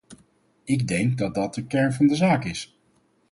Ik 0.63 0.87
denk 0.87 1.17
dat 1.17 1.35
dat 1.35 1.53
de 1.53 1.65
kern 1.67 1.93
van 1.93 2.07
de 2.07 2.15
zaak 2.15 2.43
is. 2.45 2.79